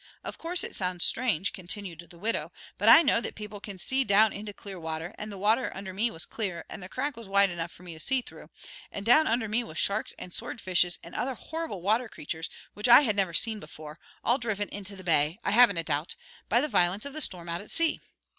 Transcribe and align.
"Of 0.23 0.39
course 0.39 0.63
it 0.63 0.75
sounds 0.75 1.05
strange," 1.05 1.53
continued 1.53 1.99
the 2.09 2.17
widow, 2.17 2.51
"but 2.79 2.89
I 2.89 3.03
know 3.03 3.21
that 3.21 3.35
people 3.35 3.59
can 3.59 3.77
see 3.77 4.03
down 4.03 4.33
into 4.33 4.51
clear 4.51 4.79
water, 4.79 5.13
and 5.15 5.31
the 5.31 5.37
water 5.37 5.71
under 5.75 5.93
me 5.93 6.09
was 6.09 6.25
clear, 6.25 6.65
and 6.71 6.81
the 6.81 6.89
crack 6.89 7.15
was 7.15 7.29
wide 7.29 7.51
enough 7.51 7.71
for 7.71 7.83
me 7.83 7.93
to 7.93 7.99
see 7.99 8.23
through, 8.23 8.49
and 8.91 9.05
down 9.05 9.27
under 9.27 9.47
me 9.47 9.63
was 9.63 9.77
sharks 9.77 10.15
and 10.17 10.33
swordfishes 10.33 10.97
and 11.03 11.13
other 11.13 11.35
horrible 11.35 11.83
water 11.83 12.09
creatures, 12.09 12.49
which 12.73 12.87
I 12.89 13.01
had 13.01 13.15
never 13.15 13.35
seen 13.35 13.59
before, 13.59 13.99
all 14.25 14.39
driven 14.39 14.69
into 14.69 14.95
the 14.95 15.03
bay, 15.03 15.37
I 15.43 15.51
haven't 15.51 15.77
a 15.77 15.83
doubt, 15.83 16.15
by 16.49 16.61
the 16.61 16.67
violence 16.67 17.05
of 17.05 17.13
the 17.13 17.21
storm 17.21 17.47
out 17.47 17.61
at 17.61 17.69
sea. 17.69 17.99